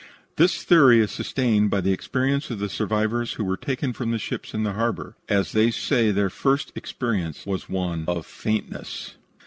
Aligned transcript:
This 0.37 0.63
theory 0.63 0.99
is 0.99 1.11
sustained 1.11 1.69
by 1.69 1.79
the 1.79 1.91
experience 1.91 2.49
of 2.49 2.57
the 2.57 2.69
survivors 2.69 3.33
who 3.33 3.43
were 3.43 3.55
taken 3.55 3.93
from 3.93 4.09
the 4.09 4.17
ships 4.17 4.51
in 4.55 4.63
the 4.63 4.73
harbor, 4.73 5.15
as 5.29 5.51
they 5.51 5.69
say 5.69 6.07
that 6.07 6.13
their 6.13 6.31
first 6.31 6.71
experience 6.73 7.45
was 7.45 7.69
one 7.69 8.05
of 8.07 8.25
faintness. 8.25 9.13